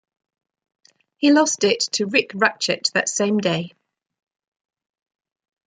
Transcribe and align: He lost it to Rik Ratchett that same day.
He 1.17 1.31
lost 1.31 1.63
it 1.63 1.79
to 1.91 2.07
Rik 2.07 2.31
Ratchett 2.33 2.89
that 2.95 3.07
same 3.07 3.37
day. 3.37 3.73